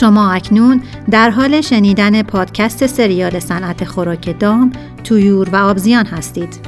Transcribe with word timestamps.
شما 0.00 0.30
اکنون 0.30 0.82
در 1.10 1.30
حال 1.30 1.60
شنیدن 1.60 2.22
پادکست 2.22 2.86
سریال 2.86 3.38
صنعت 3.38 3.84
خوراک 3.84 4.38
دام، 4.38 4.72
تویور 5.04 5.48
و 5.50 5.56
آبزیان 5.56 6.06
هستید. 6.06 6.60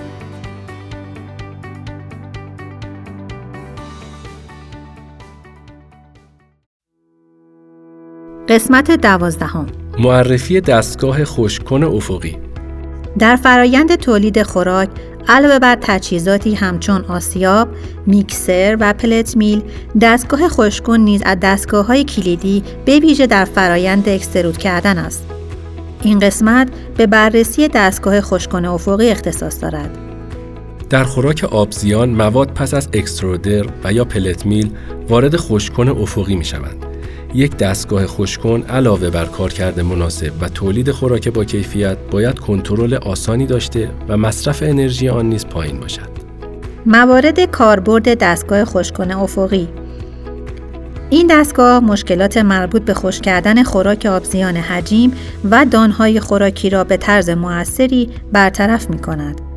قسمت 8.48 8.91
دوازدهم 8.91 9.66
معرفی 9.98 10.60
دستگاه 10.60 11.24
خوشکن 11.24 11.82
افقی 11.82 12.47
در 13.19 13.37
فرایند 13.37 13.95
تولید 13.95 14.43
خوراک 14.43 14.89
علاوه 15.29 15.59
بر 15.59 15.79
تجهیزاتی 15.80 16.55
همچون 16.55 17.05
آسیاب، 17.05 17.68
میکسر 18.07 18.76
و 18.81 18.93
پلت 18.93 19.36
میل، 19.36 19.63
دستگاه 20.00 20.49
خوشکن 20.49 21.00
نیز 21.00 21.23
از 21.25 21.36
دستگاه 21.43 21.86
های 21.86 22.04
کلیدی 22.04 22.62
به 22.85 22.99
ویژه 22.99 23.26
در 23.26 23.45
فرایند 23.45 24.09
اکسترود 24.09 24.59
کردن 24.59 24.99
است. 24.99 25.25
این 26.03 26.18
قسمت 26.18 26.68
به 26.96 27.07
بررسی 27.07 27.68
دستگاه 27.68 28.21
خوشکن 28.21 28.64
افقی 28.64 29.11
اختصاص 29.11 29.62
دارد. 29.62 29.98
در 30.90 31.04
خوراک 31.04 31.45
آبزیان 31.45 32.09
مواد 32.09 32.48
پس 32.48 32.75
از 32.75 32.89
اکسترودر 32.92 33.67
و 33.84 33.92
یا 33.92 34.05
پلت 34.05 34.47
میل 34.47 34.70
وارد 35.09 35.37
خوشکن 35.37 35.89
افقی 35.89 36.37
می 36.37 36.45
شوند. 36.45 36.87
یک 37.34 37.56
دستگاه 37.56 38.06
خوشکن 38.06 38.62
علاوه 38.62 39.11
بر 39.11 39.25
کارکرد 39.25 39.80
مناسب 39.80 40.33
و 40.41 40.48
تولید 40.48 40.91
خوراک 40.91 41.28
با 41.28 41.44
کیفیت 41.44 41.98
باید 42.11 42.39
کنترل 42.39 42.94
آسانی 42.94 43.47
داشته 43.47 43.91
و 44.08 44.17
مصرف 44.17 44.62
انرژی 44.62 45.08
آن 45.08 45.27
نیز 45.28 45.47
پایین 45.47 45.81
باشد. 45.81 46.08
موارد 46.86 47.41
کاربرد 47.41 48.19
دستگاه 48.19 48.64
خوشکن 48.64 49.11
افقی 49.11 49.69
این 51.11 51.27
دستگاه 51.31 51.81
مشکلات 51.81 52.36
مربوط 52.36 52.83
به 52.83 52.95
خوش 52.95 53.20
کردن 53.20 53.62
خوراک 53.62 54.06
آبزیان 54.06 54.56
حجیم 54.56 55.12
و 55.51 55.67
دانهای 55.70 56.20
خوراکی 56.20 56.70
را 56.70 56.84
به 56.84 56.97
طرز 56.97 57.31
موثری 57.31 58.09
برطرف 58.33 58.91
می 58.91 58.98
کند. 58.98 59.48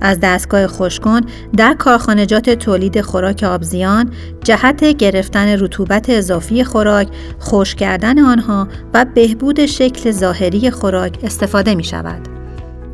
از 0.00 0.18
دستگاه 0.22 0.66
خوشکن 0.66 1.20
در 1.56 1.74
کارخانجات 1.74 2.50
تولید 2.50 3.00
خوراک 3.00 3.42
آبزیان 3.42 4.10
جهت 4.44 4.84
گرفتن 4.84 5.46
رطوبت 5.46 6.10
اضافی 6.10 6.64
خوراک، 6.64 7.08
خوش 7.38 7.74
کردن 7.74 8.18
آنها 8.18 8.68
و 8.94 9.06
بهبود 9.14 9.66
شکل 9.66 10.10
ظاهری 10.10 10.70
خوراک 10.70 11.18
استفاده 11.22 11.74
می 11.74 11.84
شود. 11.84 12.28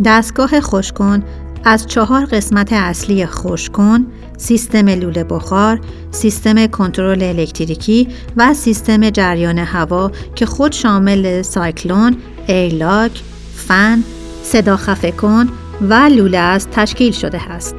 دستگاه 0.04 0.60
خوشکن 0.60 1.22
از 1.64 1.86
چهار 1.86 2.24
قسمت 2.24 2.72
اصلی 2.72 3.26
خوشکن، 3.26 4.06
سیستم 4.36 4.88
لوله 4.88 5.24
بخار، 5.24 5.80
سیستم 6.10 6.66
کنترل 6.66 7.22
الکتریکی 7.22 8.08
و 8.36 8.54
سیستم 8.54 9.10
جریان 9.10 9.58
هوا 9.58 10.10
که 10.34 10.46
خود 10.46 10.72
شامل 10.72 11.42
سایکلون، 11.42 12.16
ایلاک، 12.46 13.22
فن، 13.54 14.02
صدا 14.42 14.76
خفه 14.76 15.12
کن 15.12 15.48
و 15.80 15.94
لوله 15.94 16.38
از 16.38 16.68
تشکیل 16.70 17.12
شده 17.12 17.52
است. 17.52 17.76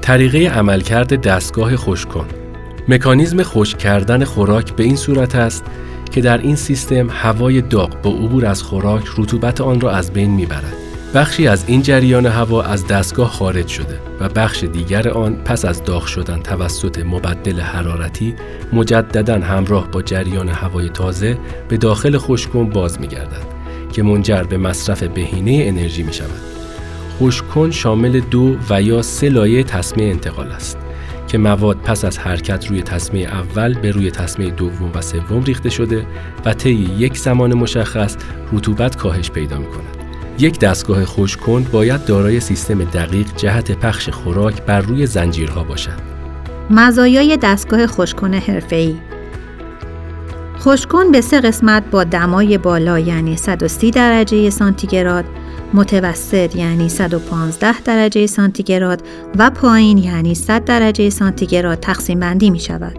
طریقه 0.00 0.48
عملکرد 0.48 1.20
دستگاه 1.20 1.76
خوشکن 1.76 2.26
مکانیزم 2.88 3.42
خشک 3.42 3.78
کردن 3.78 4.24
خوراک 4.24 4.72
به 4.72 4.84
این 4.84 4.96
صورت 4.96 5.34
است 5.34 5.64
که 6.10 6.20
در 6.20 6.38
این 6.38 6.56
سیستم 6.56 7.10
هوای 7.10 7.60
داغ 7.60 8.02
با 8.02 8.10
عبور 8.10 8.46
از 8.46 8.62
خوراک 8.62 9.04
رطوبت 9.18 9.60
آن 9.60 9.80
را 9.80 9.90
از 9.90 10.10
بین 10.12 10.30
می‌برد. 10.30 10.72
بخشی 11.14 11.48
از 11.48 11.64
این 11.66 11.82
جریان 11.82 12.26
هوا 12.26 12.62
از 12.62 12.86
دستگاه 12.86 13.28
خارج 13.28 13.68
شده 13.68 13.98
و 14.20 14.28
بخش 14.28 14.64
دیگر 14.64 15.08
آن 15.08 15.34
پس 15.34 15.64
از 15.64 15.84
داغ 15.84 16.06
شدن 16.06 16.40
توسط 16.40 16.98
مبدل 16.98 17.60
حرارتی 17.60 18.34
مجددا 18.72 19.34
همراه 19.34 19.90
با 19.90 20.02
جریان 20.02 20.48
هوای 20.48 20.88
تازه 20.88 21.38
به 21.68 21.76
داخل 21.76 22.16
خوشکن 22.16 22.68
باز 22.68 23.00
میگردد 23.00 23.46
که 23.92 24.02
منجر 24.02 24.42
به 24.42 24.58
مصرف 24.58 25.02
بهینه 25.02 25.64
انرژی 25.66 26.02
می 26.02 26.12
شود. 26.12 26.59
خوشکن 27.20 27.70
شامل 27.70 28.20
دو 28.20 28.56
و 28.70 28.82
یا 28.82 29.02
سه 29.02 29.28
لایه 29.28 29.62
تصمیه 29.62 30.10
انتقال 30.10 30.46
است 30.46 30.78
که 31.28 31.38
مواد 31.38 31.76
پس 31.76 32.04
از 32.04 32.18
حرکت 32.18 32.66
روی 32.66 32.82
تصمیه 32.82 33.28
اول 33.28 33.74
به 33.74 33.90
روی 33.90 34.10
تصمیه 34.10 34.50
دوم 34.50 34.92
و 34.94 35.00
سوم 35.00 35.42
ریخته 35.42 35.70
شده 35.70 36.06
و 36.44 36.54
طی 36.54 36.90
یک 36.98 37.18
زمان 37.18 37.54
مشخص 37.54 38.16
رطوبت 38.52 38.96
کاهش 38.96 39.30
پیدا 39.30 39.58
می 39.58 39.66
کند. 39.66 39.96
یک 40.38 40.58
دستگاه 40.58 41.04
خوشکن 41.04 41.66
باید 41.72 42.04
دارای 42.04 42.40
سیستم 42.40 42.84
دقیق 42.84 43.26
جهت 43.36 43.72
پخش 43.72 44.08
خوراک 44.08 44.62
بر 44.62 44.80
روی 44.80 45.06
زنجیرها 45.06 45.64
باشد. 45.64 46.00
مزایای 46.70 47.38
دستگاه 47.42 47.86
خوشکن 47.86 48.34
حرفه‌ای 48.34 48.96
خوشکن 50.60 51.12
به 51.12 51.20
سه 51.20 51.40
قسمت 51.40 51.90
با 51.90 52.04
دمای 52.04 52.58
بالا 52.58 52.98
یعنی 52.98 53.36
130 53.36 53.90
درجه 53.90 54.50
سانتیگراد 54.50 55.24
متوسط 55.74 56.56
یعنی 56.56 56.88
115 56.88 57.80
درجه 57.80 58.26
سانتیگراد 58.26 59.02
و 59.38 59.50
پایین 59.50 59.98
یعنی 59.98 60.34
100 60.34 60.64
درجه 60.64 61.10
سانتیگراد 61.10 61.80
تقسیم 61.80 62.20
بندی 62.20 62.50
می 62.50 62.60
شود. 62.60 62.96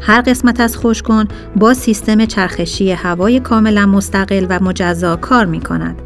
هر 0.00 0.20
قسمت 0.20 0.60
از 0.60 0.76
خوشکن 0.76 1.28
با 1.56 1.74
سیستم 1.74 2.24
چرخشی 2.24 2.92
هوای 2.92 3.40
کاملا 3.40 3.86
مستقل 3.86 4.46
و 4.48 4.58
مجزا 4.62 5.16
کار 5.16 5.46
می 5.46 5.60
کند. 5.60 5.96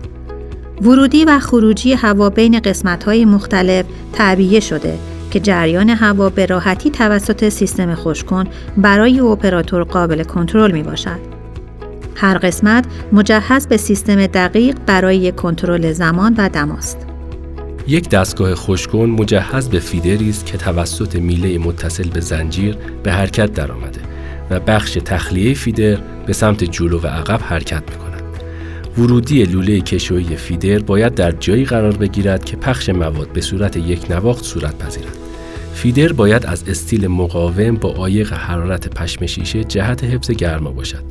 ورودی 0.83 1.25
و 1.25 1.39
خروجی 1.39 1.93
هوا 1.93 2.31
بین 2.31 2.61
قسمت 2.61 3.05
های 3.05 3.25
مختلف 3.25 3.85
تعبیه 4.13 4.61
شده 4.61 4.99
که 5.35 5.41
جریان 5.41 5.91
هوا 5.91 6.29
به 6.29 6.47
راحتی 6.47 6.91
توسط 6.91 7.49
سیستم 7.49 7.95
خوشکن 7.95 8.45
برای 8.77 9.21
اپراتور 9.21 9.83
قابل 9.83 10.23
کنترل 10.23 10.71
می 10.71 10.83
باشد. 10.83 11.19
هر 12.15 12.39
قسمت 12.39 12.85
مجهز 13.13 13.67
به 13.67 13.77
سیستم 13.77 14.27
دقیق 14.27 14.77
برای 14.87 15.33
کنترل 15.33 15.93
زمان 15.93 16.35
و 16.39 16.49
دماست. 16.49 17.07
یک 17.89 18.09
دستگاه 18.09 18.55
خوشکن 18.55 18.99
مجهز 18.99 19.69
به 19.69 19.79
فیدری 19.79 20.31
است 20.31 20.47
که 20.47 20.59
توسط 20.59 21.17
میله 21.17 21.59
متصل 21.59 22.09
به 22.09 22.21
زنجیر 22.21 22.77
به 23.03 23.13
حرکت 23.13 23.53
درآمده 23.53 24.01
و 24.51 24.61
بخش 24.61 24.99
تخلیه 25.05 25.55
فیدر 25.55 25.97
به 26.27 26.33
سمت 26.33 26.65
جلو 26.65 27.01
و 27.01 27.07
عقب 27.07 27.41
حرکت 27.43 27.83
می 27.91 27.97
کند. 27.97 28.23
ورودی 28.99 29.45
لوله 29.45 29.81
کشویی 29.81 30.37
فیدر 30.37 30.79
باید 30.79 31.15
در 31.15 31.31
جایی 31.31 31.65
قرار 31.65 31.97
بگیرد 31.97 32.45
که 32.45 32.57
پخش 32.57 32.89
مواد 32.89 33.33
به 33.33 33.41
صورت 33.41 33.77
یک 33.77 34.11
نواخت 34.11 34.45
صورت 34.45 34.79
پذیرد. 34.79 35.24
فیدر 35.75 36.13
باید 36.13 36.47
از 36.47 36.69
استیل 36.69 37.07
مقاوم 37.07 37.77
با 37.77 37.89
عایق 37.89 38.33
حرارت 38.33 38.89
پشم 38.89 39.27
شیشه 39.27 39.65
جهت 39.65 40.05
حفظ 40.05 40.31
گرما 40.31 40.71
باشد. 40.71 41.05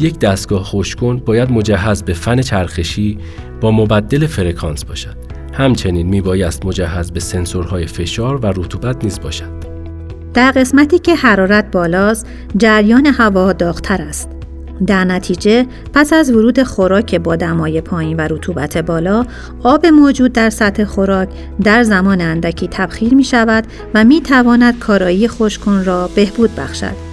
یک 0.00 0.18
دستگاه 0.18 0.64
خوشکن 0.64 1.16
باید 1.18 1.50
مجهز 1.50 2.02
به 2.02 2.12
فن 2.12 2.40
چرخشی 2.40 3.18
با 3.60 3.70
مبدل 3.70 4.26
فرکانس 4.26 4.84
باشد. 4.84 5.16
همچنین 5.52 6.06
می 6.06 6.20
بایست 6.20 6.66
مجهز 6.66 7.10
به 7.10 7.20
سنسورهای 7.20 7.86
فشار 7.86 8.36
و 8.36 8.46
رطوبت 8.46 9.04
نیز 9.04 9.20
باشد. 9.20 9.66
در 10.34 10.50
قسمتی 10.50 10.98
که 10.98 11.14
حرارت 11.14 11.70
بالاست، 11.70 12.26
جریان 12.56 13.06
هوا 13.06 13.52
داغتر 13.52 14.02
است. 14.02 14.35
در 14.86 15.04
نتیجه 15.04 15.66
پس 15.94 16.12
از 16.12 16.30
ورود 16.30 16.62
خوراک 16.62 17.14
با 17.14 17.36
دمای 17.36 17.80
پایین 17.80 18.16
و 18.16 18.20
رطوبت 18.20 18.78
بالا 18.78 19.26
آب 19.62 19.86
موجود 19.86 20.32
در 20.32 20.50
سطح 20.50 20.84
خوراک 20.84 21.28
در 21.64 21.82
زمان 21.82 22.20
اندکی 22.20 22.68
تبخیر 22.68 23.14
می 23.14 23.24
شود 23.24 23.66
و 23.94 24.04
می 24.04 24.20
تواند 24.20 24.78
کارایی 24.78 25.28
خوشکن 25.28 25.84
را 25.84 26.10
بهبود 26.14 26.54
بخشد. 26.54 27.06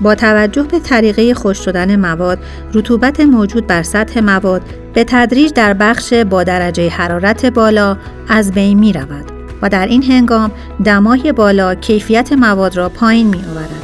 با 0.00 0.14
توجه 0.14 0.62
به 0.62 0.78
طریقه 0.78 1.34
خوش 1.34 1.58
شدن 1.58 1.96
مواد، 1.96 2.38
رطوبت 2.74 3.20
موجود 3.20 3.66
بر 3.66 3.82
سطح 3.82 4.20
مواد 4.20 4.62
به 4.94 5.04
تدریج 5.04 5.52
در 5.52 5.74
بخش 5.74 6.14
با 6.14 6.44
درجه 6.44 6.88
حرارت 6.88 7.46
بالا 7.46 7.96
از 8.28 8.52
بین 8.52 8.78
می 8.78 8.92
رود 8.92 9.24
و 9.62 9.68
در 9.68 9.86
این 9.86 10.02
هنگام 10.02 10.50
دمای 10.84 11.32
بالا 11.32 11.74
کیفیت 11.74 12.32
مواد 12.32 12.76
را 12.76 12.88
پایین 12.88 13.26
می 13.26 13.44
آورد. 13.50 13.79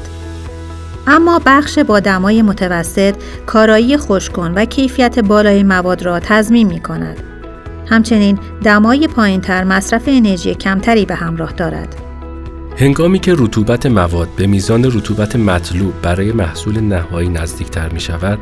اما 1.06 1.40
بخش 1.46 1.78
با 1.78 2.00
دمای 2.00 2.42
متوسط 2.42 3.14
کارایی 3.46 3.96
خوشکن 3.96 4.52
و 4.56 4.64
کیفیت 4.64 5.18
بالای 5.18 5.62
مواد 5.62 6.02
را 6.02 6.20
تضمین 6.20 6.66
می 6.66 6.80
کند. 6.80 7.16
همچنین 7.86 8.38
دمای 8.64 9.08
پایینتر 9.08 9.64
مصرف 9.64 10.02
انرژی 10.06 10.54
کمتری 10.54 11.04
به 11.04 11.14
همراه 11.14 11.52
دارد. 11.52 11.96
هنگامی 12.76 13.18
که 13.18 13.34
رطوبت 13.38 13.86
مواد 13.86 14.28
به 14.36 14.46
میزان 14.46 14.84
رطوبت 14.84 15.36
مطلوب 15.36 16.02
برای 16.02 16.32
محصول 16.32 16.80
نهایی 16.80 17.28
نزدیکتر 17.28 17.88
می 17.88 18.00
شود، 18.00 18.38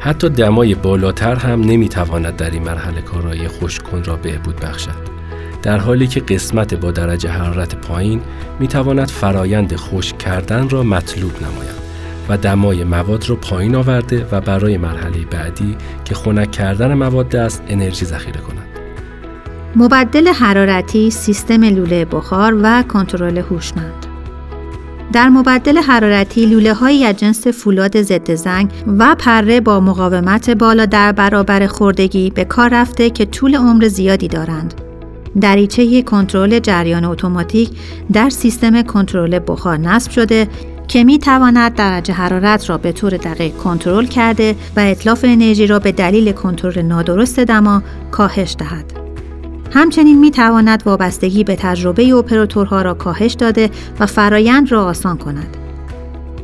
حتی 0.00 0.28
دمای 0.28 0.74
بالاتر 0.74 1.34
هم 1.34 1.60
نمی 1.60 1.88
تواند 1.88 2.36
در 2.36 2.50
این 2.50 2.62
مرحله 2.62 3.00
کارایی 3.00 3.48
خشککن 3.48 4.04
را 4.04 4.16
بهبود 4.16 4.56
بخشد. 4.56 5.14
در 5.62 5.78
حالی 5.78 6.06
که 6.06 6.20
قسمت 6.20 6.74
با 6.74 6.90
درجه 6.90 7.30
حرارت 7.30 7.74
پایین 7.74 8.20
می 8.60 8.68
تواند 8.68 9.10
فرایند 9.10 9.76
خشک 9.76 10.18
کردن 10.18 10.68
را 10.68 10.82
مطلوب 10.82 11.32
نماید 11.42 11.83
و 12.28 12.36
دمای 12.36 12.84
مواد 12.84 13.28
را 13.28 13.36
پایین 13.36 13.74
آورده 13.74 14.26
و 14.32 14.40
برای 14.40 14.78
مرحله 14.78 15.24
بعدی 15.30 15.76
که 16.04 16.14
خنک 16.14 16.50
کردن 16.50 16.94
مواد 16.94 17.36
است 17.36 17.62
انرژی 17.68 18.04
ذخیره 18.04 18.40
کند. 18.40 18.64
مبدل 19.76 20.28
حرارتی، 20.28 21.10
سیستم 21.10 21.64
لوله 21.64 22.04
بخار 22.04 22.60
و 22.62 22.82
کنترل 22.82 23.38
هوشمند. 23.38 24.06
در 25.12 25.28
مبدل 25.28 25.78
حرارتی 25.78 26.46
لوله 26.46 26.74
هایی 26.74 27.04
از 27.04 27.16
جنس 27.16 27.46
فولاد 27.46 28.02
ضد 28.02 28.34
زنگ 28.34 28.70
و 28.98 29.14
پره 29.18 29.60
با 29.60 29.80
مقاومت 29.80 30.50
بالا 30.50 30.86
در 30.86 31.12
برابر 31.12 31.66
خوردگی 31.66 32.30
به 32.30 32.44
کار 32.44 32.70
رفته 32.72 33.10
که 33.10 33.24
طول 33.24 33.56
عمر 33.56 33.88
زیادی 33.88 34.28
دارند. 34.28 34.74
دریچه 35.40 36.02
کنترل 36.02 36.58
جریان 36.58 37.04
اتوماتیک 37.04 37.70
در 38.12 38.30
سیستم 38.30 38.82
کنترل 38.82 39.40
بخار 39.46 39.76
نصب 39.76 40.10
شده 40.10 40.48
که 40.94 41.04
می 41.04 41.18
تواند 41.18 41.74
درجه 41.74 42.14
حرارت 42.14 42.70
را 42.70 42.78
به 42.78 42.92
طور 42.92 43.16
دقیق 43.16 43.56
کنترل 43.56 44.06
کرده 44.06 44.56
و 44.76 44.80
اطلاف 44.80 45.24
انرژی 45.28 45.66
را 45.66 45.78
به 45.78 45.92
دلیل 45.92 46.32
کنترل 46.32 46.82
نادرست 46.82 47.40
دما 47.40 47.82
کاهش 48.10 48.56
دهد. 48.58 48.84
همچنین 49.72 50.18
می 50.18 50.30
تواند 50.30 50.82
وابستگی 50.86 51.44
به 51.44 51.56
تجربه 51.56 52.14
اپراتورها 52.14 52.82
را 52.82 52.94
کاهش 52.94 53.32
داده 53.32 53.70
و 54.00 54.06
فرایند 54.06 54.72
را 54.72 54.84
آسان 54.84 55.18
کند. 55.18 55.56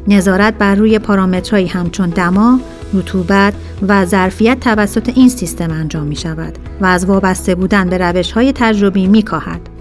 نظارت 0.08 0.54
بر 0.54 0.74
روی 0.74 0.98
پارامترهایی 0.98 1.66
همچون 1.66 2.10
دما، 2.10 2.60
رطوبت 2.94 3.54
و 3.88 4.04
ظرفیت 4.04 4.60
توسط 4.60 5.08
این 5.14 5.28
سیستم 5.28 5.70
انجام 5.70 6.06
می 6.06 6.16
شود 6.16 6.58
و 6.80 6.86
از 6.86 7.04
وابسته 7.04 7.54
بودن 7.54 7.88
به 7.88 7.98
روش 7.98 8.32
های 8.32 8.52
تجربی 8.52 9.06
می 9.06 9.22
کاهد. 9.22 9.79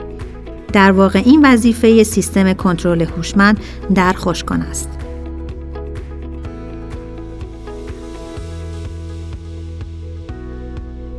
در 0.73 0.91
واقع 0.91 1.21
این 1.25 1.45
وظیفه 1.45 2.03
سیستم 2.03 2.53
کنترل 2.53 3.01
هوشمند 3.01 3.59
در 3.95 4.13
خوشکن 4.13 4.61
است. 4.61 4.89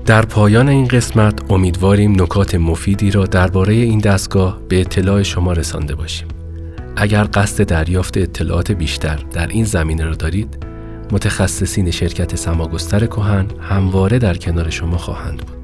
در 0.07 0.23
پایان 0.23 0.69
این 0.69 0.89
قسمت 0.89 1.51
امیدواریم 1.51 2.23
نکات 2.23 2.55
مفیدی 2.55 3.11
را 3.11 3.27
درباره 3.27 3.75
این 3.75 3.99
دستگاه 3.99 4.61
به 4.69 4.81
اطلاع 4.81 5.23
شما 5.23 5.53
رسانده 5.53 5.95
باشیم. 5.95 6.29
اگر 6.97 7.29
قصد 7.35 7.65
دریافت 7.65 8.17
اطلاعات 8.17 8.73
بیشتر 8.73 9.19
در 9.33 9.47
این 9.47 9.65
زمینه 9.65 10.05
را 10.05 10.15
دارید، 10.15 10.67
متخصصین 11.13 11.91
شرکت 11.91 12.37
سماگستر 12.37 13.07
کهن 13.07 13.47
همواره 13.61 14.19
در 14.19 14.35
کنار 14.35 14.71
شما 14.71 14.97
خواهند 14.97 15.39
بود. 15.39 15.60